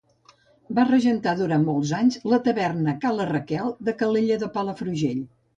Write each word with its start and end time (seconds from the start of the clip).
Va 0.79 0.85
regentar 0.87 1.33
durant 1.41 1.67
molts 1.67 1.91
anys 1.99 2.17
la 2.33 2.41
taverna 2.49 2.97
Ca 3.05 3.13
la 3.19 3.29
Raquel 3.33 3.73
de 3.91 3.97
Calella 4.03 4.43
de 4.47 4.53
Palafrugell. 4.57 5.25